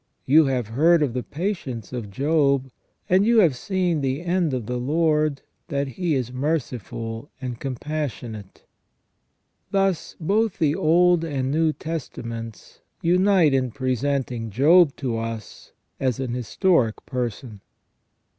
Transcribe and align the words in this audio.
You 0.25 0.45
have 0.45 0.69
heard 0.69 1.03
of 1.03 1.13
the 1.13 1.21
patience 1.21 1.93
of 1.93 2.09
Job, 2.09 2.71
and 3.07 3.23
you 3.23 3.37
have 3.41 3.55
seen 3.55 4.01
the 4.01 4.23
end 4.23 4.51
of 4.51 4.65
the 4.65 4.77
Lord, 4.79 5.43
that 5.67 5.89
He 5.89 6.15
is 6.15 6.33
merciful 6.33 7.29
and 7.39 7.59
compassionate." 7.59 8.65
Thus, 9.69 10.15
both 10.19 10.57
the 10.57 10.73
Old 10.73 11.23
and 11.23 11.51
New 11.51 11.71
Testaments 11.71 12.79
unite 13.03 13.53
in 13.53 13.69
presenting 13.69 14.49
Job 14.49 14.95
to 14.95 15.19
us 15.19 15.71
as 15.99 16.19
an 16.19 16.33
historic 16.33 17.05
person. 17.05 17.61